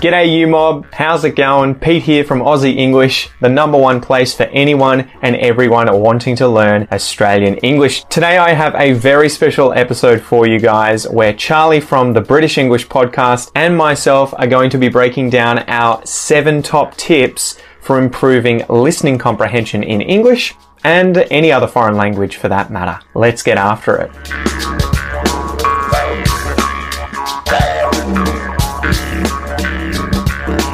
G'day 0.00 0.36
you 0.36 0.46
mob, 0.46 0.86
how's 0.92 1.24
it 1.24 1.34
going? 1.34 1.74
Pete 1.74 2.04
here 2.04 2.22
from 2.22 2.40
Aussie 2.40 2.76
English, 2.76 3.28
the 3.40 3.48
number 3.48 3.76
one 3.76 4.00
place 4.00 4.34
for 4.34 4.44
anyone 4.44 5.10
and 5.20 5.34
everyone 5.36 5.92
wanting 6.00 6.36
to 6.36 6.46
learn 6.46 6.86
Australian 6.92 7.56
English. 7.58 8.04
Today 8.04 8.38
I 8.38 8.52
have 8.52 8.76
a 8.76 8.92
very 8.92 9.28
special 9.28 9.72
episode 9.72 10.22
for 10.22 10.46
you 10.46 10.60
guys 10.60 11.08
where 11.08 11.32
Charlie 11.32 11.80
from 11.80 12.12
the 12.12 12.20
British 12.20 12.58
English 12.58 12.86
podcast 12.86 13.50
and 13.56 13.76
myself 13.76 14.32
are 14.38 14.46
going 14.46 14.70
to 14.70 14.78
be 14.78 14.88
breaking 14.88 15.30
down 15.30 15.58
our 15.68 16.04
seven 16.06 16.62
top 16.62 16.96
tips 16.96 17.58
for 17.80 17.98
improving 17.98 18.64
listening 18.68 19.18
comprehension 19.18 19.82
in 19.82 20.00
English 20.00 20.54
and 20.84 21.18
any 21.30 21.52
other 21.52 21.66
foreign 21.66 21.96
language 21.96 22.36
for 22.36 22.48
that 22.48 22.70
matter. 22.70 23.00
Let's 23.14 23.42
get 23.42 23.58
after 23.58 23.96
it. 23.96 24.10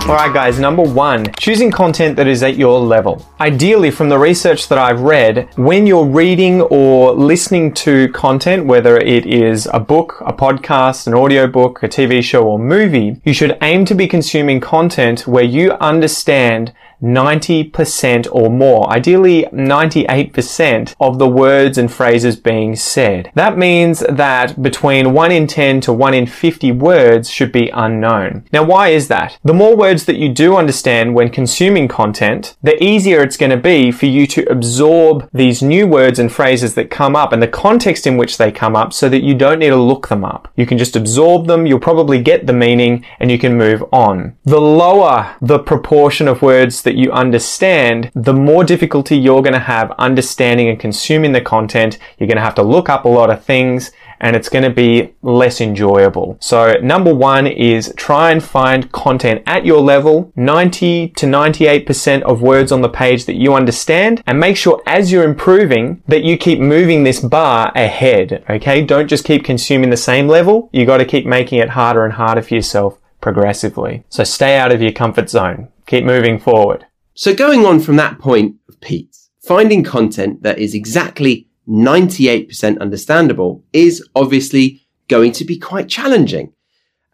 Alright 0.08 0.32
guys, 0.32 0.58
number 0.58 0.82
one, 0.82 1.26
choosing 1.34 1.70
content 1.70 2.16
that 2.16 2.26
is 2.26 2.42
at 2.42 2.56
your 2.56 2.80
level. 2.80 3.26
Ideally, 3.40 3.90
from 3.90 4.08
the 4.08 4.18
research 4.18 4.66
that 4.68 4.78
I've 4.78 5.02
read, 5.02 5.50
when 5.56 5.86
you're 5.86 6.06
reading 6.06 6.62
or 6.62 7.12
listening 7.12 7.74
to 7.74 8.08
content, 8.12 8.64
whether 8.64 8.96
it 8.96 9.26
is 9.26 9.68
a 9.70 9.78
book, 9.78 10.16
a 10.24 10.32
podcast, 10.32 11.08
an 11.08 11.12
audiobook, 11.12 11.82
a 11.82 11.88
TV 11.88 12.22
show 12.22 12.48
or 12.48 12.58
movie, 12.58 13.20
you 13.22 13.34
should 13.34 13.58
aim 13.60 13.84
to 13.84 13.94
be 13.94 14.08
consuming 14.08 14.60
content 14.60 15.26
where 15.26 15.44
you 15.44 15.72
understand 15.72 16.72
90% 17.02 18.28
or 18.32 18.50
more, 18.50 18.90
ideally 18.90 19.44
98% 19.52 20.94
of 21.00 21.18
the 21.18 21.28
words 21.28 21.78
and 21.78 21.92
phrases 21.92 22.36
being 22.36 22.76
said. 22.76 23.30
That 23.34 23.58
means 23.58 24.00
that 24.00 24.60
between 24.60 25.12
1 25.12 25.32
in 25.32 25.46
10 25.46 25.80
to 25.82 25.92
1 25.92 26.14
in 26.14 26.26
50 26.26 26.72
words 26.72 27.30
should 27.30 27.52
be 27.52 27.70
unknown. 27.70 28.44
Now 28.52 28.64
why 28.64 28.88
is 28.88 29.08
that? 29.08 29.38
The 29.44 29.54
more 29.54 29.76
words 29.76 30.04
that 30.06 30.16
you 30.16 30.28
do 30.28 30.56
understand 30.56 31.14
when 31.14 31.30
consuming 31.30 31.88
content, 31.88 32.56
the 32.62 32.82
easier 32.82 33.22
it's 33.22 33.36
going 33.36 33.50
to 33.50 33.56
be 33.56 33.90
for 33.90 34.06
you 34.06 34.26
to 34.28 34.50
absorb 34.50 35.28
these 35.32 35.62
new 35.62 35.86
words 35.86 36.18
and 36.18 36.32
phrases 36.32 36.74
that 36.74 36.90
come 36.90 37.16
up 37.16 37.32
and 37.32 37.42
the 37.42 37.48
context 37.48 38.06
in 38.06 38.16
which 38.16 38.38
they 38.38 38.50
come 38.50 38.76
up 38.76 38.92
so 38.92 39.08
that 39.08 39.22
you 39.22 39.34
don't 39.34 39.58
need 39.58 39.70
to 39.70 39.76
look 39.76 40.08
them 40.08 40.24
up. 40.24 40.48
You 40.56 40.66
can 40.66 40.78
just 40.78 40.96
absorb 40.96 41.46
them, 41.46 41.66
you'll 41.66 41.78
probably 41.78 42.22
get 42.22 42.46
the 42.46 42.52
meaning 42.52 43.04
and 43.20 43.30
you 43.30 43.38
can 43.38 43.56
move 43.56 43.82
on. 43.92 44.36
The 44.44 44.60
lower 44.60 45.36
the 45.40 45.58
proportion 45.58 46.28
of 46.28 46.42
words 46.42 46.82
that 46.88 46.96
you 46.96 47.12
understand, 47.12 48.10
the 48.14 48.32
more 48.32 48.64
difficulty 48.64 49.14
you're 49.14 49.42
going 49.42 49.52
to 49.52 49.58
have 49.58 49.92
understanding 49.98 50.70
and 50.70 50.80
consuming 50.80 51.32
the 51.32 51.40
content. 51.42 51.98
You're 52.16 52.28
going 52.28 52.38
to 52.38 52.42
have 52.42 52.54
to 52.54 52.62
look 52.62 52.88
up 52.88 53.04
a 53.04 53.10
lot 53.10 53.28
of 53.28 53.44
things 53.44 53.90
and 54.20 54.34
it's 54.34 54.48
going 54.48 54.64
to 54.64 54.70
be 54.70 55.12
less 55.20 55.60
enjoyable. 55.60 56.38
So 56.40 56.78
number 56.82 57.14
one 57.14 57.46
is 57.46 57.92
try 57.98 58.32
and 58.32 58.42
find 58.42 58.90
content 58.90 59.42
at 59.46 59.66
your 59.66 59.82
level, 59.82 60.32
90 60.34 61.08
to 61.08 61.26
98% 61.26 62.22
of 62.22 62.40
words 62.40 62.72
on 62.72 62.80
the 62.80 62.88
page 62.88 63.26
that 63.26 63.36
you 63.36 63.52
understand 63.52 64.22
and 64.26 64.40
make 64.40 64.56
sure 64.56 64.82
as 64.86 65.12
you're 65.12 65.24
improving 65.24 66.02
that 66.08 66.24
you 66.24 66.38
keep 66.38 66.58
moving 66.58 67.04
this 67.04 67.20
bar 67.20 67.70
ahead. 67.74 68.42
Okay. 68.48 68.82
Don't 68.82 69.08
just 69.08 69.26
keep 69.26 69.44
consuming 69.44 69.90
the 69.90 69.96
same 69.98 70.26
level. 70.26 70.70
You 70.72 70.86
got 70.86 70.98
to 70.98 71.04
keep 71.04 71.26
making 71.26 71.58
it 71.58 71.68
harder 71.68 72.06
and 72.06 72.14
harder 72.14 72.40
for 72.40 72.54
yourself 72.54 72.98
progressively. 73.20 74.04
So 74.08 74.24
stay 74.24 74.56
out 74.56 74.72
of 74.72 74.80
your 74.80 74.92
comfort 74.92 75.28
zone. 75.28 75.68
Keep 75.88 76.04
moving 76.04 76.38
forward. 76.38 76.84
So 77.14 77.34
going 77.34 77.64
on 77.64 77.80
from 77.80 77.96
that 77.96 78.18
point 78.18 78.56
of 78.68 78.78
Pete's, 78.80 79.30
finding 79.40 79.82
content 79.82 80.42
that 80.42 80.58
is 80.58 80.74
exactly 80.74 81.48
98% 81.66 82.78
understandable 82.78 83.64
is 83.72 84.06
obviously 84.14 84.86
going 85.08 85.32
to 85.32 85.46
be 85.46 85.58
quite 85.58 85.88
challenging. 85.88 86.52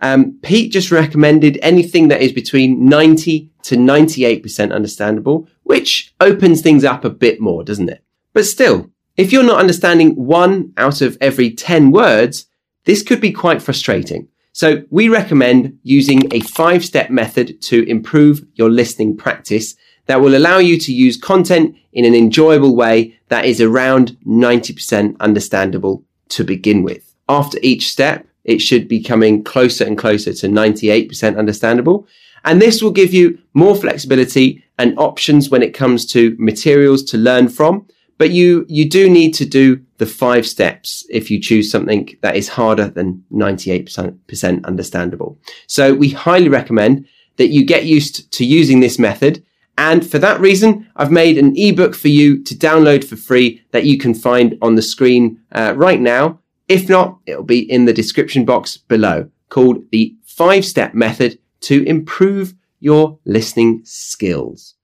Um, 0.01 0.41
Pete 0.43 0.73
just 0.73 0.91
recommended 0.91 1.57
anything 1.63 2.09
that 2.09 2.21
is 2.21 2.33
between 2.33 2.85
90 2.89 3.49
to 3.63 3.77
98% 3.77 4.73
understandable, 4.73 5.47
which 5.63 6.13
opens 6.21 6.61
things 6.61 6.85
up 6.85 7.05
a 7.05 7.11
bit 7.11 7.41
more, 7.41 7.63
doesn't 7.63 7.89
it? 7.89 8.03
But 8.33 8.45
still, 8.45 8.91
if 9.17 9.33
you're 9.33 9.45
not 9.45 9.61
understanding 9.61 10.17
one 10.17 10.73
out 10.77 11.01
of 11.01 11.17
every 11.21 11.53
10 11.53 11.93
words, 11.93 12.47
this 12.87 13.05
could 13.05 13.21
be 13.21 13.31
quite 13.31 13.63
frustrating. 13.63 14.27
So 14.55 14.85
we 14.89 15.09
recommend 15.09 15.81
using 15.83 16.33
a 16.33 16.39
five 16.39 16.85
step 16.85 17.11
method 17.11 17.61
to 17.63 17.83
improve 17.89 18.47
your 18.55 18.71
listening 18.71 19.17
practice 19.17 19.75
that 20.07 20.21
will 20.21 20.37
allow 20.37 20.59
you 20.59 20.79
to 20.79 20.93
use 20.93 21.17
content 21.17 21.75
in 21.93 22.05
an 22.05 22.15
enjoyable 22.15 22.77
way 22.77 23.19
that 23.31 23.47
is 23.47 23.61
around 23.61 24.17
90% 24.25 25.19
understandable 25.19 26.05
to 26.29 26.45
begin 26.45 26.85
with. 26.85 27.17
After 27.29 27.59
each 27.63 27.91
step, 27.91 28.29
it 28.45 28.61
should 28.61 28.87
be 28.87 29.03
coming 29.03 29.43
closer 29.43 29.85
and 29.85 29.99
closer 29.99 30.33
to 30.33 30.47
98% 30.47 31.37
understandable. 31.37 32.07
And 32.45 32.63
this 32.63 32.81
will 32.81 32.93
give 32.93 33.13
you 33.13 33.37
more 33.55 33.75
flexibility 33.75 34.63
and 34.79 34.97
options 35.01 35.51
when 35.51 35.65
it 35.65 35.75
comes 35.75 36.07
to 36.13 36.37
materials 36.39 37.03
to 37.05 37.19
learn 37.19 37.49
from. 37.49 37.89
But 38.17 38.31
you, 38.31 38.65
you 38.69 38.89
do 38.89 39.11
need 39.11 39.35
to 39.35 39.45
do 39.45 39.85
the 39.99 40.07
five 40.07 40.47
steps 40.47 41.05
if 41.11 41.31
you 41.31 41.41
choose 41.41 41.71
something 41.71 42.17
that 42.23 42.37
is 42.37 42.49
harder 42.49 42.89
than 42.89 43.25
98% 43.33 44.65
understandable. 44.65 45.39
So 45.67 45.95
we 45.95 46.11
highly 46.11 46.49
recommend 46.49 47.07
that 47.37 47.49
you 47.49 47.67
get 47.67 47.85
used 47.85 48.31
to 48.33 48.45
using 48.45 48.81
this 48.81 48.99
method 48.99 49.45
and 49.77 50.09
for 50.09 50.19
that 50.21 50.41
reason, 50.41 50.89
I've 50.97 51.11
made 51.11 51.37
an 51.37 51.55
ebook 51.57 51.95
for 51.95 52.09
you 52.09 52.43
to 52.45 52.55
download 52.55 53.05
for 53.05 53.17
free 53.17 53.63
that 53.73 53.85
you 53.85 53.99
can 53.99 54.15
find 54.15 54.57
on 54.63 54.77
the 54.77 54.83
screen 54.83 55.41
uh, 55.53 55.75
right 55.77 56.01
now. 56.01 56.41
If 56.69 56.89
not, 56.89 57.19
it'll 57.27 57.43
be 57.43 57.71
in 57.71 57.85
the 57.85 57.93
description 57.93 58.45
box 58.45 58.77
below 58.77 59.31
called 59.49 59.83
the 59.91 60.15
five 60.25 60.65
step 60.65 60.95
method 60.95 61.39
to 61.63 61.85
improve 61.85 62.55
your 62.81 63.19
listening 63.25 63.83
skills. 63.85 64.75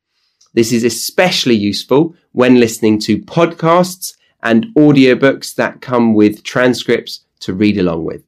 This 0.52 0.72
is 0.72 0.84
especially 0.84 1.54
useful 1.54 2.14
when 2.32 2.60
listening 2.60 2.98
to 3.00 3.18
podcasts 3.18 4.16
and 4.42 4.66
audiobooks 4.76 5.54
that 5.54 5.80
come 5.80 6.14
with 6.14 6.42
transcripts 6.42 7.24
to 7.40 7.54
read 7.54 7.78
along 7.78 8.04
with. 8.04 8.22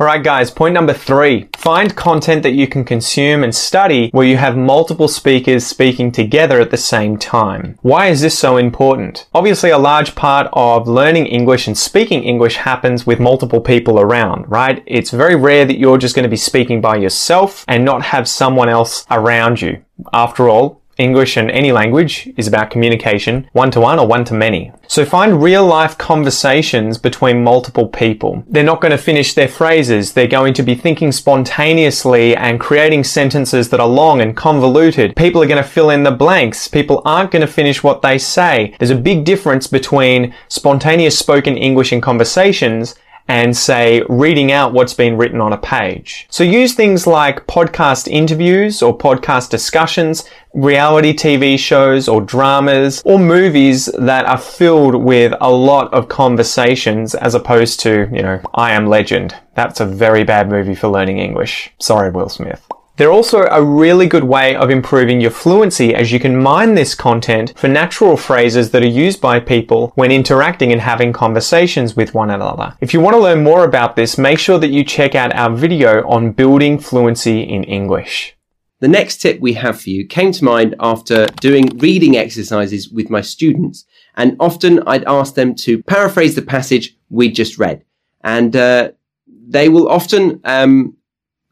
Alright 0.00 0.22
guys, 0.22 0.52
point 0.52 0.74
number 0.74 0.92
three. 0.92 1.48
Find 1.56 1.96
content 1.96 2.44
that 2.44 2.52
you 2.52 2.68
can 2.68 2.84
consume 2.84 3.42
and 3.42 3.52
study 3.52 4.10
where 4.10 4.26
you 4.26 4.36
have 4.36 4.56
multiple 4.56 5.08
speakers 5.08 5.66
speaking 5.66 6.12
together 6.12 6.60
at 6.60 6.70
the 6.70 6.76
same 6.76 7.16
time. 7.16 7.76
Why 7.82 8.06
is 8.06 8.20
this 8.20 8.38
so 8.38 8.58
important? 8.58 9.26
Obviously 9.34 9.70
a 9.70 9.78
large 9.78 10.14
part 10.14 10.48
of 10.52 10.86
learning 10.86 11.26
English 11.26 11.66
and 11.66 11.76
speaking 11.76 12.22
English 12.22 12.58
happens 12.58 13.08
with 13.08 13.18
multiple 13.18 13.60
people 13.60 13.98
around, 13.98 14.48
right? 14.48 14.84
It's 14.86 15.10
very 15.10 15.34
rare 15.34 15.64
that 15.64 15.78
you're 15.78 15.98
just 15.98 16.14
going 16.14 16.22
to 16.22 16.28
be 16.28 16.36
speaking 16.36 16.80
by 16.80 16.94
yourself 16.94 17.64
and 17.66 17.84
not 17.84 18.02
have 18.02 18.28
someone 18.28 18.68
else 18.68 19.04
around 19.10 19.60
you. 19.60 19.82
After 20.12 20.48
all, 20.48 20.77
English 20.98 21.36
and 21.36 21.50
any 21.50 21.70
language 21.70 22.28
is 22.36 22.48
about 22.48 22.70
communication, 22.70 23.48
one 23.52 23.70
to 23.70 23.80
one 23.80 23.98
or 23.98 24.06
one 24.06 24.24
to 24.24 24.34
many. 24.34 24.72
So 24.88 25.04
find 25.04 25.40
real 25.42 25.64
life 25.64 25.96
conversations 25.96 26.98
between 26.98 27.44
multiple 27.44 27.86
people. 27.86 28.42
They're 28.48 28.64
not 28.64 28.80
going 28.80 28.90
to 28.90 28.98
finish 28.98 29.34
their 29.34 29.48
phrases. 29.48 30.12
They're 30.12 30.26
going 30.26 30.54
to 30.54 30.62
be 30.62 30.74
thinking 30.74 31.12
spontaneously 31.12 32.34
and 32.34 32.58
creating 32.58 33.04
sentences 33.04 33.68
that 33.70 33.80
are 33.80 33.88
long 33.88 34.20
and 34.20 34.36
convoluted. 34.36 35.14
People 35.14 35.42
are 35.42 35.46
going 35.46 35.62
to 35.62 35.68
fill 35.68 35.90
in 35.90 36.02
the 36.02 36.10
blanks. 36.10 36.66
People 36.66 37.00
aren't 37.04 37.30
going 37.30 37.46
to 37.46 37.52
finish 37.52 37.82
what 37.82 38.02
they 38.02 38.18
say. 38.18 38.74
There's 38.78 38.90
a 38.90 38.96
big 38.96 39.24
difference 39.24 39.66
between 39.66 40.34
spontaneous 40.48 41.18
spoken 41.18 41.56
English 41.56 41.92
in 41.92 42.00
conversations 42.00 42.96
and 43.28 43.56
say 43.56 44.02
reading 44.08 44.50
out 44.50 44.72
what's 44.72 44.94
been 44.94 45.16
written 45.16 45.40
on 45.40 45.52
a 45.52 45.58
page. 45.58 46.26
So 46.30 46.42
use 46.42 46.74
things 46.74 47.06
like 47.06 47.46
podcast 47.46 48.08
interviews 48.08 48.82
or 48.82 48.96
podcast 48.96 49.50
discussions, 49.50 50.28
reality 50.54 51.14
TV 51.14 51.58
shows 51.58 52.08
or 52.08 52.22
dramas 52.22 53.02
or 53.04 53.18
movies 53.18 53.86
that 53.98 54.24
are 54.24 54.38
filled 54.38 54.94
with 54.94 55.34
a 55.40 55.50
lot 55.50 55.92
of 55.92 56.08
conversations 56.08 57.14
as 57.14 57.34
opposed 57.34 57.80
to, 57.80 58.08
you 58.12 58.22
know, 58.22 58.40
I 58.54 58.72
Am 58.72 58.86
Legend. 58.86 59.34
That's 59.54 59.80
a 59.80 59.86
very 59.86 60.24
bad 60.24 60.48
movie 60.48 60.74
for 60.74 60.88
learning 60.88 61.18
English. 61.18 61.70
Sorry, 61.78 62.10
Will 62.10 62.28
Smith. 62.28 62.66
They're 62.98 63.12
also 63.12 63.42
a 63.42 63.62
really 63.62 64.08
good 64.08 64.24
way 64.24 64.56
of 64.56 64.70
improving 64.70 65.20
your 65.20 65.30
fluency 65.30 65.94
as 65.94 66.10
you 66.10 66.18
can 66.18 66.36
mine 66.36 66.74
this 66.74 66.96
content 66.96 67.54
for 67.56 67.68
natural 67.68 68.16
phrases 68.16 68.72
that 68.72 68.82
are 68.82 68.88
used 68.88 69.20
by 69.20 69.38
people 69.38 69.92
when 69.94 70.10
interacting 70.10 70.72
and 70.72 70.80
having 70.80 71.12
conversations 71.12 71.94
with 71.94 72.12
one 72.12 72.30
another. 72.30 72.76
If 72.80 72.92
you 72.92 72.98
want 72.98 73.14
to 73.14 73.22
learn 73.22 73.44
more 73.44 73.62
about 73.62 73.94
this, 73.94 74.18
make 74.18 74.40
sure 74.40 74.58
that 74.58 74.70
you 74.70 74.82
check 74.82 75.14
out 75.14 75.32
our 75.32 75.54
video 75.54 76.04
on 76.08 76.32
building 76.32 76.76
fluency 76.80 77.42
in 77.42 77.62
English. 77.62 78.36
The 78.80 78.88
next 78.88 79.18
tip 79.18 79.38
we 79.38 79.52
have 79.52 79.80
for 79.80 79.90
you 79.90 80.04
came 80.04 80.32
to 80.32 80.44
mind 80.44 80.74
after 80.80 81.26
doing 81.40 81.78
reading 81.78 82.16
exercises 82.16 82.88
with 82.90 83.10
my 83.10 83.20
students. 83.20 83.84
And 84.16 84.36
often 84.40 84.82
I'd 84.88 85.04
ask 85.04 85.34
them 85.34 85.54
to 85.66 85.84
paraphrase 85.84 86.34
the 86.34 86.42
passage 86.42 86.96
we 87.10 87.30
just 87.30 87.58
read. 87.58 87.84
And 88.24 88.56
uh, 88.56 88.90
they 89.28 89.68
will 89.68 89.88
often 89.88 90.40
um, 90.42 90.96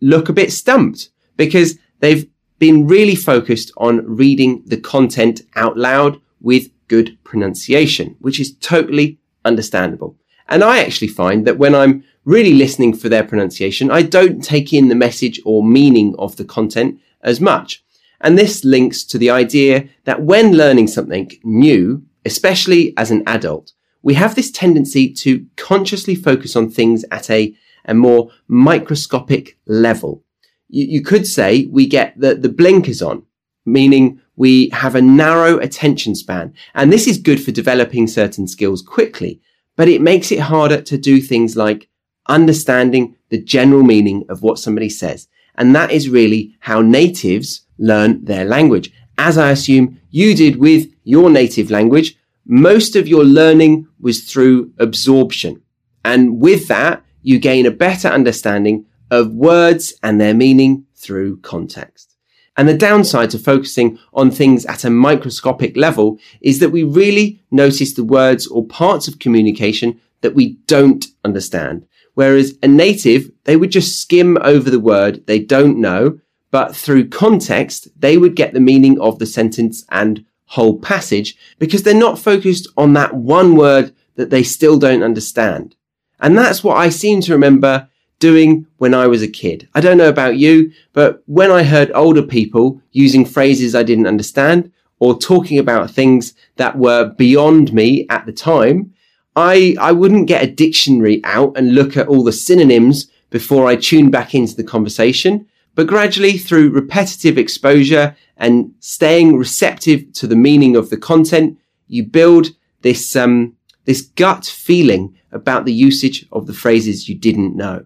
look 0.00 0.28
a 0.28 0.32
bit 0.32 0.50
stumped 0.52 1.10
because 1.37 1.79
they've 2.00 2.29
been 2.59 2.87
really 2.87 3.15
focused 3.15 3.71
on 3.77 4.05
reading 4.17 4.62
the 4.67 4.77
content 4.77 5.43
out 5.55 5.77
loud 5.77 6.21
with 6.41 6.71
good 6.88 7.19
pronunciation, 7.25 8.17
which 8.21 8.41
is 8.41 8.56
totally 8.56 9.19
understandable. 9.44 10.17
And 10.49 10.62
I 10.62 10.81
actually 10.81 11.09
find 11.09 11.47
that 11.47 11.59
when 11.59 11.75
I'm 11.75 12.05
really 12.25 12.55
listening 12.55 12.94
for 12.94 13.09
their 13.09 13.25
pronunciation, 13.25 13.91
I 13.91 14.03
don't 14.03 14.43
take 14.43 14.73
in 14.73 14.88
the 14.88 14.94
message 14.94 15.41
or 15.44 15.65
meaning 15.65 16.15
of 16.19 16.37
the 16.37 16.44
content 16.44 17.00
as 17.23 17.41
much. 17.41 17.85
And 18.21 18.38
this 18.38 18.65
links 18.65 19.05
to 19.05 19.19
the 19.19 19.31
idea 19.31 19.88
that 20.05 20.23
when 20.23 20.53
learning 20.53 20.88
something 20.88 21.31
new, 21.44 22.05
especially 22.25 22.94
as 22.97 23.11
an 23.11 23.23
adult, 23.27 23.73
we 24.03 24.15
have 24.15 24.35
this 24.35 24.50
tendency 24.50 25.12
to 25.12 25.47
consciously 25.56 26.15
focus 26.15 26.56
on 26.56 26.71
things 26.71 27.05
at 27.11 27.29
a, 27.29 27.55
a 27.85 27.94
more 27.94 28.31
microscopic 28.47 29.59
level. 29.67 30.23
You, 30.68 30.86
you 30.86 31.02
could 31.02 31.26
say 31.26 31.66
we 31.66 31.86
get 31.86 32.18
the, 32.18 32.34
the 32.34 32.48
blinkers 32.48 33.02
on, 33.02 33.24
meaning 33.64 34.20
we 34.36 34.68
have 34.70 34.94
a 34.94 35.02
narrow 35.02 35.58
attention 35.58 36.14
span. 36.14 36.54
And 36.74 36.92
this 36.92 37.06
is 37.06 37.18
good 37.18 37.42
for 37.42 37.50
developing 37.50 38.06
certain 38.06 38.46
skills 38.46 38.82
quickly, 38.82 39.40
but 39.76 39.88
it 39.88 40.00
makes 40.00 40.30
it 40.30 40.40
harder 40.40 40.82
to 40.82 40.98
do 40.98 41.20
things 41.20 41.56
like 41.56 41.88
understanding 42.28 43.16
the 43.30 43.40
general 43.40 43.82
meaning 43.82 44.24
of 44.28 44.42
what 44.42 44.58
somebody 44.58 44.88
says. 44.88 45.28
And 45.56 45.74
that 45.74 45.90
is 45.90 46.08
really 46.08 46.54
how 46.60 46.82
natives 46.82 47.62
learn 47.78 48.24
their 48.24 48.44
language. 48.44 48.92
As 49.18 49.38
I 49.38 49.50
assume 49.50 50.00
you 50.10 50.34
did 50.34 50.56
with 50.56 50.92
your 51.04 51.30
native 51.30 51.70
language, 51.70 52.16
most 52.44 52.94
of 52.94 53.08
your 53.08 53.24
learning 53.24 53.88
was 53.98 54.30
through 54.30 54.72
absorption. 54.78 55.62
And 56.04 56.40
with 56.40 56.68
that, 56.68 57.02
you 57.22 57.38
gain 57.38 57.66
a 57.66 57.70
better 57.70 58.08
understanding 58.08 58.84
of 59.11 59.32
words 59.32 59.94
and 60.03 60.20
their 60.20 60.35
meaning 60.35 60.87
through 60.94 61.38
context. 61.38 62.17
And 62.56 62.69
the 62.69 62.76
downside 62.76 63.31
to 63.31 63.38
focusing 63.38 63.99
on 64.14 64.31
things 64.31 64.64
at 64.67 64.85
a 64.85 64.91
microscopic 64.91 65.76
level 65.76 66.19
is 66.41 66.58
that 66.61 66.70
we 66.70 66.82
really 66.82 67.43
notice 67.50 67.93
the 67.93 68.05
words 68.05 68.47
or 68.47 68.67
parts 68.67 69.08
of 69.08 69.19
communication 69.19 70.00
that 70.23 70.35
we 70.35 70.55
don't 70.67 71.05
understand. 71.23 71.87
Whereas 72.14 72.56
a 72.62 72.69
native, 72.69 73.31
they 73.44 73.56
would 73.56 73.70
just 73.70 74.00
skim 74.00 74.38
over 74.41 74.70
the 74.70 74.81
word 74.81 75.26
they 75.26 75.38
don't 75.38 75.79
know, 75.79 76.19
but 76.50 76.75
through 76.75 77.11
context, 77.11 77.88
they 77.99 78.17
would 78.17 78.35
get 78.35 78.55
the 78.55 78.61
meaning 78.61 78.99
of 79.00 79.19
the 79.19 79.26
sentence 79.26 79.85
and 79.91 80.25
whole 80.47 80.79
passage 80.79 81.37
because 81.59 81.82
they're 81.82 81.94
not 81.94 82.19
focused 82.19 82.69
on 82.76 82.94
that 82.94 83.14
one 83.14 83.55
word 83.55 83.94
that 84.14 84.31
they 84.31 84.43
still 84.43 84.79
don't 84.79 85.02
understand. 85.02 85.76
And 86.20 86.38
that's 86.38 86.64
what 86.64 86.79
I 86.79 86.88
seem 86.88 87.20
to 87.23 87.32
remember 87.32 87.88
doing 88.28 88.67
when 88.78 88.94
I 88.94 89.06
was 89.06 89.23
a 89.23 89.37
kid. 89.43 89.69
I 89.76 89.81
don't 89.81 89.99
know 89.99 90.08
about 90.08 90.37
you, 90.44 90.73
but 90.93 91.23
when 91.26 91.50
I 91.58 91.62
heard 91.62 91.90
older 91.94 92.23
people 92.38 92.81
using 93.05 93.25
phrases 93.25 93.75
I 93.75 93.84
didn't 93.84 94.12
understand 94.14 94.61
or 94.99 95.19
talking 95.19 95.58
about 95.58 95.90
things 95.90 96.34
that 96.56 96.76
were 96.84 97.05
beyond 97.26 97.73
me 97.73 98.06
at 98.17 98.26
the 98.26 98.32
time, 98.32 98.93
I, 99.37 99.76
I 99.88 99.93
wouldn't 99.93 100.32
get 100.32 100.43
a 100.43 100.56
dictionary 100.64 101.20
out 101.37 101.52
and 101.56 101.75
look 101.75 101.96
at 101.96 102.08
all 102.08 102.25
the 102.25 102.32
synonyms 102.32 103.11
before 103.31 103.69
I 103.69 103.76
tuned 103.76 104.11
back 104.11 104.34
into 104.34 104.56
the 104.56 104.70
conversation. 104.75 105.46
But 105.76 105.87
gradually 105.87 106.38
through 106.38 106.70
repetitive 106.70 107.37
exposure 107.38 108.17
and 108.38 108.75
staying 108.81 109.37
receptive 109.37 110.00
to 110.14 110.26
the 110.26 110.43
meaning 110.49 110.75
of 110.75 110.88
the 110.90 110.96
content, 110.96 111.58
you 111.87 112.02
build 112.05 112.49
this, 112.81 113.14
um, 113.14 113.55
this 113.84 114.00
gut 114.00 114.46
feeling 114.46 115.17
about 115.32 115.64
the 115.64 115.78
usage 115.88 116.26
of 116.32 116.46
the 116.46 116.58
phrases 116.62 117.08
you 117.08 117.14
didn't 117.14 117.55
know. 117.55 117.84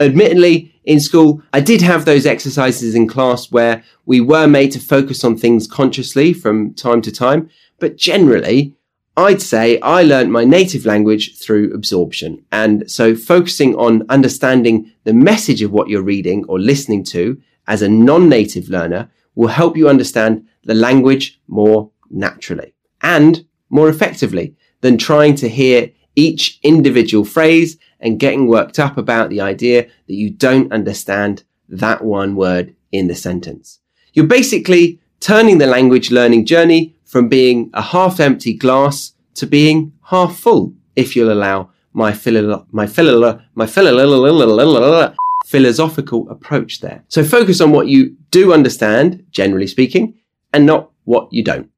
Admittedly, 0.00 0.74
in 0.84 1.00
school, 1.00 1.42
I 1.52 1.60
did 1.60 1.82
have 1.82 2.04
those 2.04 2.24
exercises 2.24 2.94
in 2.94 3.08
class 3.08 3.50
where 3.50 3.82
we 4.06 4.20
were 4.20 4.46
made 4.46 4.72
to 4.72 4.80
focus 4.80 5.24
on 5.24 5.36
things 5.36 5.66
consciously 5.66 6.32
from 6.32 6.72
time 6.74 7.02
to 7.02 7.12
time, 7.12 7.50
but 7.78 7.96
generally, 7.96 8.74
I'd 9.16 9.42
say 9.42 9.80
I 9.80 10.04
learned 10.04 10.30
my 10.30 10.44
native 10.44 10.86
language 10.86 11.36
through 11.38 11.74
absorption. 11.74 12.44
And 12.52 12.88
so 12.88 13.16
focusing 13.16 13.74
on 13.74 14.06
understanding 14.08 14.92
the 15.02 15.12
message 15.12 15.60
of 15.60 15.72
what 15.72 15.88
you're 15.88 16.02
reading 16.02 16.44
or 16.48 16.60
listening 16.60 17.02
to 17.06 17.40
as 17.66 17.82
a 17.82 17.88
non-native 17.88 18.68
learner 18.68 19.10
will 19.34 19.48
help 19.48 19.76
you 19.76 19.88
understand 19.88 20.46
the 20.64 20.74
language 20.74 21.40
more 21.48 21.90
naturally 22.10 22.74
and 23.02 23.44
more 23.70 23.88
effectively 23.88 24.54
than 24.82 24.96
trying 24.96 25.34
to 25.34 25.48
hear 25.48 25.90
each 26.14 26.58
individual 26.62 27.24
phrase 27.24 27.76
and 28.00 28.20
getting 28.20 28.46
worked 28.46 28.78
up 28.78 28.96
about 28.96 29.30
the 29.30 29.40
idea 29.40 29.82
that 30.06 30.14
you 30.14 30.30
don't 30.30 30.72
understand 30.72 31.44
that 31.68 32.04
one 32.04 32.36
word 32.36 32.74
in 32.92 33.08
the 33.08 33.14
sentence. 33.14 33.80
You're 34.12 34.26
basically 34.26 35.00
turning 35.20 35.58
the 35.58 35.66
language 35.66 36.10
learning 36.10 36.46
journey 36.46 36.94
from 37.04 37.28
being 37.28 37.70
a 37.74 37.82
half 37.82 38.20
empty 38.20 38.54
glass 38.54 39.14
to 39.34 39.46
being 39.46 39.92
half 40.04 40.36
full, 40.36 40.74
if 40.96 41.14
you'll 41.14 41.32
allow 41.32 41.70
my 41.92 42.12
philo- 42.12 42.66
my 42.70 42.86
philo- 42.86 43.40
my 43.54 43.66
philo- 43.66 45.14
philosophical 45.46 46.28
approach 46.28 46.80
there. 46.80 47.04
So 47.08 47.24
focus 47.24 47.60
on 47.60 47.70
what 47.72 47.88
you 47.88 48.16
do 48.30 48.52
understand, 48.52 49.24
generally 49.30 49.66
speaking, 49.66 50.14
and 50.52 50.66
not 50.66 50.90
what 51.04 51.28
you 51.32 51.42
don't. 51.42 51.70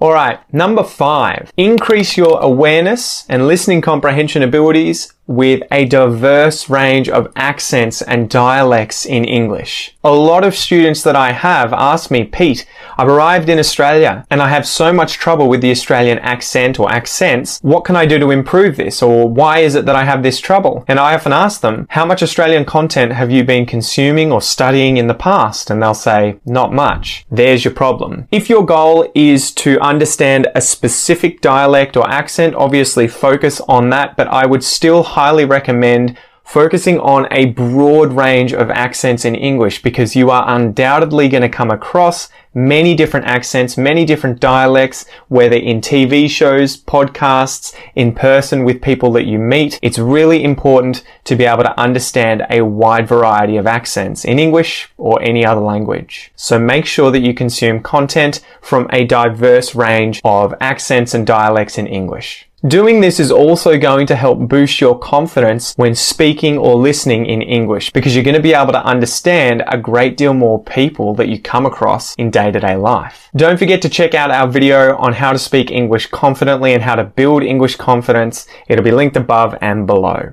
All 0.00 0.12
right, 0.12 0.38
number 0.52 0.84
five, 0.84 1.52
increase 1.56 2.16
your 2.16 2.40
awareness 2.40 3.26
and 3.28 3.48
listening 3.48 3.80
comprehension 3.80 4.42
abilities 4.42 5.12
with 5.26 5.62
a 5.70 5.84
diverse 5.84 6.70
range 6.70 7.08
of 7.08 7.32
accents 7.36 8.02
and 8.02 8.30
dialects 8.30 9.04
in 9.04 9.24
English. 9.24 9.96
A 10.04 10.12
lot 10.12 10.44
of 10.44 10.54
students 10.54 11.02
that 11.02 11.16
I 11.16 11.32
have 11.32 11.72
ask 11.72 12.10
me, 12.10 12.24
Pete, 12.24 12.66
I've 12.96 13.08
arrived 13.08 13.48
in 13.48 13.58
Australia 13.58 14.24
and 14.30 14.40
I 14.40 14.48
have 14.48 14.66
so 14.66 14.92
much 14.92 15.14
trouble 15.14 15.48
with 15.48 15.60
the 15.60 15.70
Australian 15.70 16.18
accent 16.20 16.78
or 16.78 16.92
accents. 16.92 17.58
What 17.62 17.84
can 17.84 17.96
I 17.96 18.06
do 18.06 18.18
to 18.18 18.30
improve 18.30 18.76
this? 18.76 19.02
Or 19.02 19.28
why 19.28 19.58
is 19.58 19.74
it 19.74 19.84
that 19.86 19.96
I 19.96 20.04
have 20.04 20.22
this 20.22 20.40
trouble? 20.40 20.84
And 20.86 20.98
I 21.00 21.14
often 21.14 21.32
ask 21.32 21.60
them, 21.60 21.86
how 21.90 22.06
much 22.06 22.22
Australian 22.22 22.64
content 22.64 23.12
have 23.12 23.30
you 23.30 23.42
been 23.44 23.66
consuming 23.66 24.30
or 24.30 24.40
studying 24.40 24.96
in 24.96 25.08
the 25.08 25.14
past? 25.14 25.70
And 25.70 25.82
they'll 25.82 25.94
say, 25.94 26.38
not 26.44 26.72
much. 26.72 27.26
There's 27.30 27.64
your 27.64 27.74
problem. 27.74 28.28
If 28.30 28.48
your 28.48 28.64
goal 28.64 29.10
is 29.14 29.52
to 29.54 29.80
understand 29.80 30.48
a 30.54 30.60
specific 30.60 31.40
dialect 31.40 31.96
or 31.96 32.08
accent, 32.08 32.54
obviously 32.54 33.08
focus 33.08 33.60
on 33.68 33.90
that, 33.90 34.16
but 34.16 34.28
I 34.28 34.46
would 34.46 34.62
still 34.62 35.02
highly 35.16 35.46
recommend 35.46 36.14
focusing 36.44 37.00
on 37.00 37.26
a 37.30 37.46
broad 37.46 38.12
range 38.12 38.52
of 38.52 38.70
accents 38.70 39.24
in 39.24 39.34
English 39.34 39.82
because 39.82 40.14
you 40.14 40.30
are 40.30 40.44
undoubtedly 40.46 41.26
going 41.26 41.42
to 41.42 41.48
come 41.48 41.70
across 41.70 42.28
many 42.52 42.94
different 42.94 43.24
accents, 43.24 43.78
many 43.78 44.04
different 44.04 44.38
dialects, 44.40 45.06
whether 45.28 45.56
in 45.56 45.80
TV 45.80 46.28
shows, 46.28 46.76
podcasts, 46.76 47.74
in 47.94 48.14
person 48.14 48.62
with 48.62 48.82
people 48.82 49.10
that 49.10 49.24
you 49.24 49.38
meet. 49.38 49.78
It's 49.80 49.98
really 49.98 50.44
important 50.44 51.02
to 51.24 51.34
be 51.34 51.44
able 51.44 51.62
to 51.62 51.80
understand 51.80 52.46
a 52.50 52.60
wide 52.60 53.08
variety 53.08 53.56
of 53.56 53.66
accents 53.66 54.22
in 54.22 54.38
English 54.38 54.90
or 54.98 55.20
any 55.22 55.46
other 55.46 55.62
language. 55.62 56.30
So 56.36 56.58
make 56.58 56.84
sure 56.84 57.10
that 57.10 57.20
you 57.20 57.32
consume 57.32 57.82
content 57.82 58.44
from 58.60 58.86
a 58.92 59.06
diverse 59.06 59.74
range 59.74 60.20
of 60.24 60.54
accents 60.60 61.14
and 61.14 61.26
dialects 61.26 61.78
in 61.78 61.86
English. 61.86 62.46
Doing 62.66 63.00
this 63.00 63.20
is 63.20 63.30
also 63.30 63.78
going 63.78 64.06
to 64.06 64.16
help 64.16 64.48
boost 64.48 64.80
your 64.80 64.98
confidence 64.98 65.74
when 65.76 65.94
speaking 65.94 66.58
or 66.58 66.74
listening 66.74 67.26
in 67.26 67.42
English 67.42 67.90
because 67.90 68.14
you're 68.14 68.24
going 68.24 68.34
to 68.34 68.42
be 68.42 68.54
able 68.54 68.72
to 68.72 68.82
understand 68.82 69.62
a 69.68 69.78
great 69.78 70.16
deal 70.16 70.34
more 70.34 70.64
people 70.64 71.14
that 71.14 71.28
you 71.28 71.38
come 71.38 71.66
across 71.66 72.14
in 72.16 72.30
day 72.30 72.50
to 72.50 72.58
day 72.58 72.74
life. 72.74 73.28
Don't 73.36 73.58
forget 73.58 73.82
to 73.82 73.88
check 73.90 74.14
out 74.14 74.30
our 74.30 74.48
video 74.48 74.96
on 74.96 75.12
how 75.12 75.32
to 75.32 75.38
speak 75.38 75.70
English 75.70 76.06
confidently 76.06 76.72
and 76.72 76.82
how 76.82 76.96
to 76.96 77.04
build 77.04 77.44
English 77.44 77.76
confidence. 77.76 78.48
It'll 78.68 78.82
be 78.82 78.90
linked 78.90 79.16
above 79.16 79.54
and 79.60 79.86
below. 79.86 80.32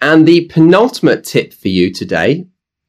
And 0.00 0.26
the 0.26 0.46
penultimate 0.46 1.24
tip 1.24 1.52
for 1.52 1.68
you 1.68 1.92
today, 1.92 2.46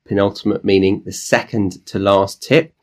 penultimate 0.07 0.63
meaning 0.63 1.01
the 1.03 1.11
second 1.11 1.85
to 1.87 1.99
last 1.99 2.41
tip, 2.41 2.73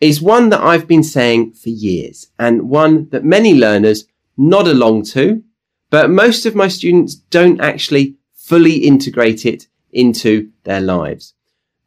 is 0.00 0.20
one 0.20 0.48
that 0.48 0.60
I've 0.60 0.88
been 0.88 1.04
saying 1.04 1.52
for 1.52 1.68
years 1.68 2.26
and 2.38 2.68
one 2.68 3.10
that 3.10 3.24
many 3.24 3.54
learners 3.54 4.06
nod 4.36 4.66
along 4.66 5.04
to, 5.04 5.42
but 5.90 6.10
most 6.10 6.46
of 6.46 6.54
my 6.54 6.68
students 6.68 7.14
don't 7.14 7.60
actually 7.60 8.16
fully 8.32 8.76
integrate 8.78 9.46
it 9.46 9.66
into 9.92 10.50
their 10.64 10.80
lives. 10.80 11.34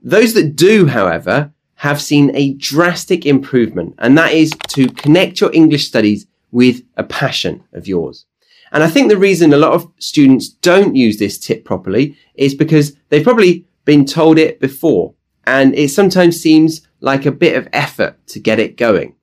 Those 0.01 0.33
that 0.33 0.55
do, 0.55 0.87
however, 0.87 1.53
have 1.75 2.01
seen 2.01 2.35
a 2.35 2.53
drastic 2.53 3.25
improvement, 3.25 3.95
and 3.99 4.17
that 4.17 4.33
is 4.33 4.51
to 4.69 4.87
connect 4.87 5.39
your 5.39 5.53
English 5.53 5.87
studies 5.87 6.25
with 6.51 6.81
a 6.97 7.03
passion 7.03 7.63
of 7.73 7.87
yours. 7.87 8.25
And 8.71 8.83
I 8.83 8.89
think 8.89 9.09
the 9.09 9.17
reason 9.17 9.53
a 9.53 9.57
lot 9.57 9.73
of 9.73 9.91
students 9.99 10.49
don't 10.49 10.95
use 10.95 11.17
this 11.17 11.37
tip 11.39 11.65
properly 11.65 12.17
is 12.35 12.53
because 12.53 12.95
they've 13.09 13.23
probably 13.23 13.65
been 13.85 14.05
told 14.05 14.37
it 14.37 14.59
before, 14.59 15.13
and 15.45 15.73
it 15.75 15.89
sometimes 15.89 16.39
seems 16.39 16.87
like 16.99 17.25
a 17.25 17.31
bit 17.31 17.55
of 17.55 17.67
effort 17.73 18.15
to 18.27 18.39
get 18.39 18.59
it 18.59 18.77
going. 18.77 19.15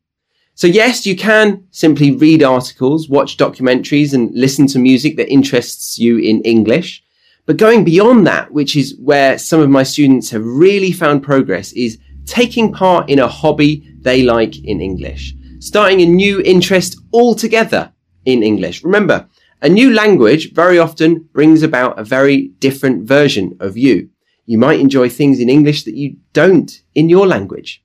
So 0.57 0.67
yes, 0.67 1.05
you 1.05 1.15
can 1.15 1.65
simply 1.71 2.13
read 2.13 2.43
articles, 2.43 3.11
watch 3.11 3.37
documentaries 3.37 4.15
and 4.15 4.31
listen 4.35 4.67
to 4.69 4.79
music 4.79 5.19
that 5.19 5.31
interests 5.31 5.99
you 5.99 6.17
in 6.17 6.41
English. 6.43 7.05
But 7.45 7.59
going 7.59 7.85
beyond 7.85 8.27
that, 8.27 8.51
which 8.53 8.75
is 8.75 8.97
where 8.99 9.39
some 9.39 9.61
of 9.61 9.69
my 9.69 9.83
students 9.83 10.31
have 10.31 10.43
really 10.43 10.93
found 10.93 11.23
progress 11.23 11.73
is 11.75 11.99
taking 12.25 12.73
part 12.73 13.11
in 13.11 13.19
a 13.19 13.29
hobby 13.29 13.87
they 14.01 14.23
like 14.23 14.65
in 14.65 14.81
English, 14.81 15.35
starting 15.61 16.01
a 16.01 16.07
new 16.07 16.41
interest 16.41 16.99
altogether 17.13 17.93
in 18.25 18.43
English. 18.43 18.83
Remember, 18.83 19.29
A 19.63 19.69
new 19.71 19.93
language 19.93 20.53
very 20.53 20.79
often 20.79 21.29
brings 21.33 21.63
about 21.63 21.99
a 21.99 22.05
very 22.05 22.49
different 22.59 23.09
version 23.09 23.57
of 23.59 23.77
you. 23.77 24.11
You 24.45 24.59
might 24.59 24.81
enjoy 24.81 25.09
things 25.09 25.41
in 25.41 25.49
English 25.49 25.85
that 25.85 25.97
you 25.97 26.17
don't 26.35 26.71
in 26.95 27.09
your 27.09 27.27
language. 27.27 27.83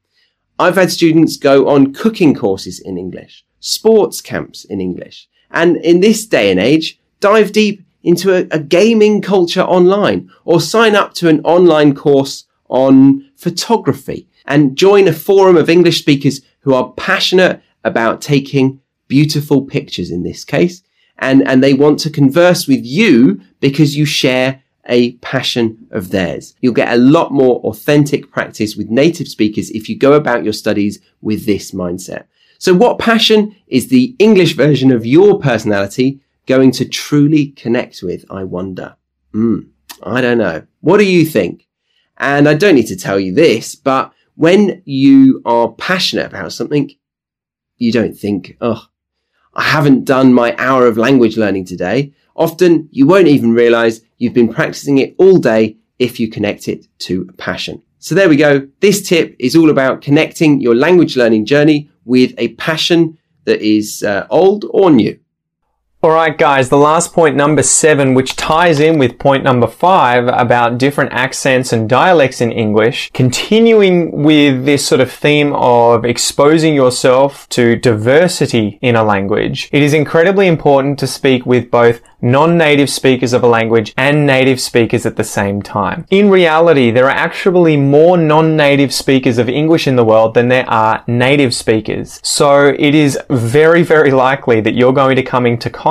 I've 0.61 0.75
had 0.75 0.91
students 0.91 1.37
go 1.37 1.69
on 1.69 1.91
cooking 1.91 2.35
courses 2.35 2.79
in 2.79 2.95
English, 2.95 3.43
sports 3.59 4.21
camps 4.21 4.63
in 4.63 4.79
English, 4.79 5.27
and 5.49 5.75
in 5.77 6.01
this 6.01 6.27
day 6.27 6.51
and 6.51 6.59
age, 6.59 6.99
dive 7.19 7.51
deep 7.51 7.83
into 8.03 8.31
a, 8.31 8.47
a 8.51 8.59
gaming 8.59 9.23
culture 9.23 9.63
online 9.63 10.29
or 10.45 10.61
sign 10.61 10.95
up 10.95 11.15
to 11.15 11.29
an 11.29 11.41
online 11.41 11.95
course 11.95 12.45
on 12.69 13.27
photography 13.35 14.27
and 14.45 14.77
join 14.77 15.07
a 15.07 15.13
forum 15.13 15.57
of 15.57 15.67
English 15.67 15.99
speakers 15.99 16.41
who 16.59 16.75
are 16.75 16.91
passionate 16.91 17.59
about 17.83 18.21
taking 18.21 18.79
beautiful 19.07 19.63
pictures 19.63 20.11
in 20.11 20.21
this 20.21 20.45
case. 20.45 20.83
And, 21.17 21.41
and 21.47 21.63
they 21.63 21.73
want 21.73 21.97
to 22.01 22.11
converse 22.11 22.67
with 22.67 22.85
you 22.85 23.41
because 23.61 23.97
you 23.97 24.05
share 24.05 24.60
a 24.85 25.13
passion 25.17 25.87
of 25.91 26.09
theirs. 26.09 26.55
You'll 26.61 26.73
get 26.73 26.93
a 26.93 26.97
lot 26.97 27.31
more 27.31 27.59
authentic 27.61 28.31
practice 28.31 28.75
with 28.75 28.89
native 28.89 29.27
speakers 29.27 29.69
if 29.71 29.87
you 29.87 29.97
go 29.97 30.13
about 30.13 30.43
your 30.43 30.53
studies 30.53 30.99
with 31.21 31.45
this 31.45 31.71
mindset. 31.71 32.25
So 32.57 32.73
what 32.73 32.99
passion 32.99 33.55
is 33.67 33.87
the 33.87 34.15
English 34.19 34.55
version 34.55 34.91
of 34.91 35.05
your 35.05 35.39
personality 35.39 36.19
going 36.45 36.71
to 36.73 36.85
truly 36.85 37.47
connect 37.47 38.03
with? 38.03 38.25
I 38.29 38.43
wonder. 38.43 38.95
Hmm. 39.31 39.61
I 40.03 40.21
don't 40.21 40.37
know. 40.37 40.65
What 40.81 40.97
do 40.97 41.05
you 41.05 41.25
think? 41.25 41.67
And 42.17 42.47
I 42.47 42.53
don't 42.53 42.75
need 42.75 42.87
to 42.87 42.95
tell 42.95 43.19
you 43.19 43.33
this, 43.33 43.75
but 43.75 44.13
when 44.35 44.81
you 44.85 45.41
are 45.45 45.71
passionate 45.71 46.27
about 46.27 46.53
something, 46.53 46.91
you 47.77 47.91
don't 47.91 48.13
think, 48.13 48.57
oh, 48.61 48.85
I 49.53 49.63
haven't 49.63 50.05
done 50.05 50.33
my 50.33 50.55
hour 50.57 50.87
of 50.87 50.97
language 50.97 51.37
learning 51.37 51.65
today. 51.65 52.13
Often 52.35 52.89
you 52.91 53.05
won't 53.05 53.27
even 53.27 53.53
realize 53.53 54.01
you've 54.17 54.33
been 54.33 54.53
practicing 54.53 54.97
it 54.99 55.15
all 55.17 55.37
day 55.37 55.77
if 55.99 56.19
you 56.19 56.29
connect 56.29 56.67
it 56.67 56.87
to 56.99 57.25
passion. 57.37 57.81
So 57.99 58.15
there 58.15 58.29
we 58.29 58.35
go. 58.35 58.67
This 58.79 59.07
tip 59.07 59.35
is 59.37 59.55
all 59.55 59.69
about 59.69 60.01
connecting 60.01 60.59
your 60.59 60.75
language 60.75 61.15
learning 61.15 61.45
journey 61.45 61.89
with 62.05 62.33
a 62.37 62.49
passion 62.55 63.17
that 63.45 63.61
is 63.61 64.01
uh, 64.03 64.25
old 64.29 64.65
or 64.71 64.89
new. 64.89 65.19
Alright 66.03 66.39
guys, 66.39 66.69
the 66.69 66.77
last 66.77 67.13
point 67.13 67.35
number 67.35 67.61
seven, 67.61 68.15
which 68.15 68.35
ties 68.35 68.79
in 68.79 68.97
with 68.97 69.19
point 69.19 69.43
number 69.43 69.67
five 69.67 70.27
about 70.29 70.79
different 70.79 71.13
accents 71.13 71.71
and 71.71 71.87
dialects 71.87 72.41
in 72.41 72.51
English, 72.51 73.11
continuing 73.13 74.23
with 74.23 74.65
this 74.65 74.83
sort 74.83 74.99
of 74.99 75.11
theme 75.11 75.53
of 75.53 76.03
exposing 76.03 76.73
yourself 76.73 77.47
to 77.49 77.75
diversity 77.75 78.79
in 78.81 78.95
a 78.95 79.03
language, 79.03 79.69
it 79.71 79.83
is 79.83 79.93
incredibly 79.93 80.47
important 80.47 80.97
to 80.97 81.05
speak 81.05 81.45
with 81.45 81.69
both 81.69 82.01
non-native 82.23 82.89
speakers 82.89 83.33
of 83.33 83.43
a 83.43 83.47
language 83.47 83.93
and 83.97 84.25
native 84.27 84.59
speakers 84.59 85.05
at 85.07 85.17
the 85.17 85.23
same 85.23 85.61
time. 85.61 86.05
In 86.09 86.29
reality, 86.29 86.91
there 86.91 87.05
are 87.05 87.09
actually 87.09 87.77
more 87.77 88.15
non-native 88.15 88.93
speakers 88.93 89.37
of 89.37 89.49
English 89.49 89.87
in 89.87 89.95
the 89.95 90.05
world 90.05 90.33
than 90.33 90.47
there 90.47 90.69
are 90.69 91.03
native 91.07 91.53
speakers. 91.53 92.19
So 92.23 92.75
it 92.77 92.95
is 92.95 93.19
very, 93.29 93.81
very 93.83 94.11
likely 94.11 94.61
that 94.61 94.75
you're 94.75 94.93
going 94.93 95.15
to 95.15 95.23
come 95.23 95.45
into 95.45 95.69
contact 95.69 95.90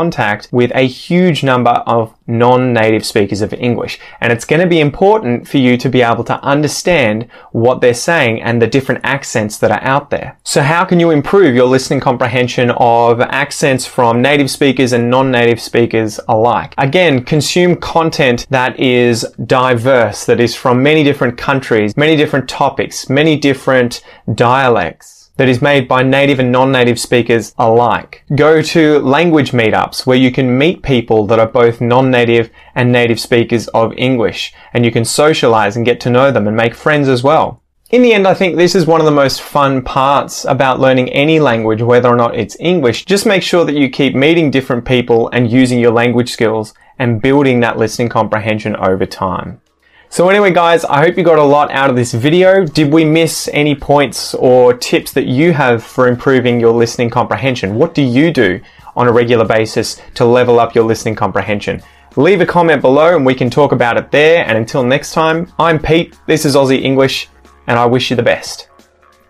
with 0.53 0.71
a 0.75 0.87
huge 0.87 1.45
number 1.45 1.83
of 1.87 2.15
non-native 2.27 3.05
speakers 3.05 3.43
of 3.43 3.53
English. 3.53 3.99
And 4.21 4.33
it's 4.33 4.45
going 4.45 4.61
to 4.63 4.67
be 4.67 4.81
important 4.81 5.47
for 5.49 5.59
you 5.59 5.77
to 5.77 5.89
be 5.89 6.01
able 6.01 6.25
to 6.25 6.41
understand 6.43 7.29
what 7.53 7.81
they're 7.81 7.93
saying 7.93 8.41
and 8.41 8.63
the 8.63 8.67
different 8.67 9.03
accents 9.05 9.59
that 9.59 9.71
are 9.71 9.83
out 9.83 10.11
there. 10.11 10.39
So 10.45 10.63
how 10.63 10.85
can 10.85 11.01
you 11.01 11.11
improve 11.11 11.55
your 11.55 11.67
listening 11.67 12.01
comprehension 12.01 12.71
of 12.77 13.21
accents 13.21 13.85
from 13.85 14.23
native 14.23 14.51
speakers 14.51 14.93
and 14.93 15.11
non-native 15.11 15.61
speakers 15.61 16.21
alike? 16.29 16.75
Again, 16.79 17.25
consume 17.25 17.77
content 17.77 18.47
that 18.51 18.79
is 18.79 19.27
diverse, 19.47 20.25
that 20.25 20.41
is 20.41 20.55
from 20.55 20.83
many 20.83 21.03
different 21.03 21.37
countries, 21.37 21.97
many 21.97 22.17
different 22.17 22.49
topics, 22.49 23.11
many 23.11 23.37
different 23.37 24.03
dialects 24.35 25.21
that 25.41 25.49
is 25.49 25.63
made 25.63 25.89
by 25.89 26.03
native 26.03 26.39
and 26.39 26.53
non-native 26.53 27.01
speakers 27.01 27.55
alike. 27.57 28.23
Go 28.37 28.61
to 28.61 28.99
language 28.99 29.53
meetups 29.53 30.05
where 30.05 30.19
you 30.19 30.31
can 30.31 30.59
meet 30.59 30.83
people 30.83 31.27
that 31.29 31.39
are 31.39 31.47
both 31.47 31.81
non-native 31.81 32.51
and 32.75 32.93
native 32.93 33.19
speakers 33.19 33.67
of 33.69 33.95
English 33.97 34.53
and 34.75 34.85
you 34.85 34.93
can 34.93 35.07
socialize 35.07 35.77
and 35.77 35.87
get 35.87 35.99
to 36.01 36.11
know 36.11 36.31
them 36.31 36.47
and 36.47 36.55
make 36.55 36.75
friends 36.75 37.09
as 37.09 37.23
well. 37.23 37.63
In 37.89 38.03
the 38.03 38.13
end, 38.13 38.29
I 38.29 38.35
think 38.35 38.57
this 38.57 38.75
is 38.75 38.85
one 38.85 39.01
of 39.01 39.07
the 39.07 39.13
most 39.13 39.41
fun 39.41 39.81
parts 39.81 40.45
about 40.45 40.79
learning 40.79 41.09
any 41.09 41.41
language, 41.41 41.81
whether 41.81 42.11
or 42.11 42.17
not 42.17 42.37
it's 42.37 42.61
English. 42.61 43.07
Just 43.07 43.25
make 43.25 43.43
sure 43.43 43.65
that 43.65 43.75
you 43.75 43.89
keep 43.89 44.15
meeting 44.15 44.51
different 44.51 44.85
people 44.85 45.31
and 45.33 45.51
using 45.51 45.81
your 45.81 45.93
language 45.93 46.31
skills 46.31 46.75
and 46.99 47.23
building 47.23 47.61
that 47.61 47.79
listening 47.79 48.11
comprehension 48.11 48.77
over 48.77 49.07
time. 49.07 49.63
So 50.13 50.29
anyway 50.29 50.53
guys, 50.53 50.85
I 50.85 51.05
hope 51.05 51.17
you 51.17 51.23
got 51.23 51.39
a 51.39 51.45
lot 51.45 51.71
out 51.71 51.89
of 51.89 51.95
this 51.95 52.13
video. 52.13 52.65
Did 52.65 52.93
we 52.93 53.05
miss 53.05 53.49
any 53.53 53.77
points 53.77 54.35
or 54.35 54.75
tips 54.75 55.13
that 55.13 55.27
you 55.27 55.53
have 55.53 55.85
for 55.85 56.09
improving 56.09 56.59
your 56.59 56.73
listening 56.73 57.11
comprehension? 57.11 57.77
What 57.77 57.95
do 57.95 58.03
you 58.03 58.33
do 58.33 58.61
on 58.97 59.07
a 59.07 59.13
regular 59.13 59.45
basis 59.45 60.03
to 60.15 60.25
level 60.25 60.59
up 60.59 60.75
your 60.75 60.83
listening 60.83 61.15
comprehension? 61.15 61.81
Leave 62.17 62.41
a 62.41 62.47
comment 62.47 62.83
below 62.83 63.15
and 63.15 63.25
we 63.25 63.37
can 63.37 63.49
talk 63.49 63.71
about 63.71 63.97
it 63.97 64.11
there. 64.11 64.45
And 64.45 64.59
until 64.59 64.83
next 64.83 65.13
time, 65.13 65.47
I'm 65.61 65.79
Pete, 65.79 66.19
this 66.27 66.45
is 66.45 66.57
Aussie 66.57 66.83
English, 66.83 67.29
and 67.69 67.79
I 67.79 67.87
wish 67.87 68.11
you 68.11 68.17
the 68.17 68.23
best. 68.25 68.69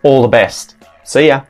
All 0.02 0.22
the 0.22 0.28
best. 0.28 0.76
See 1.04 1.26
ya. 1.26 1.42